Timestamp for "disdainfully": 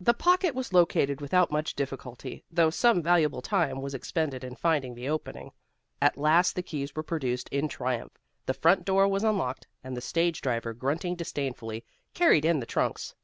11.14-11.84